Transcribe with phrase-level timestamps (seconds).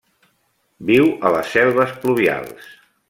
[0.89, 2.73] Viu a les selves pluvials.